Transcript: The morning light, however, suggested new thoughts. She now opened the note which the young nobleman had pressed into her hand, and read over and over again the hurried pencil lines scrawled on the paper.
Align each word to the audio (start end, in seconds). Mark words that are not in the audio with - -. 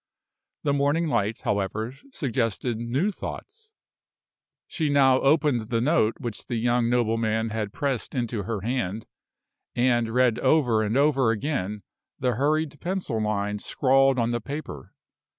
The 0.63 0.73
morning 0.73 1.05
light, 1.09 1.41
however, 1.41 1.93
suggested 2.09 2.79
new 2.79 3.11
thoughts. 3.11 3.71
She 4.65 4.89
now 4.89 5.19
opened 5.19 5.69
the 5.69 5.79
note 5.79 6.15
which 6.17 6.47
the 6.47 6.55
young 6.55 6.89
nobleman 6.89 7.49
had 7.51 7.71
pressed 7.71 8.15
into 8.15 8.41
her 8.41 8.61
hand, 8.61 9.05
and 9.75 10.11
read 10.11 10.39
over 10.39 10.81
and 10.81 10.97
over 10.97 11.29
again 11.29 11.83
the 12.17 12.33
hurried 12.33 12.79
pencil 12.81 13.21
lines 13.21 13.63
scrawled 13.63 14.17
on 14.17 14.31
the 14.31 14.41
paper. 14.41 14.95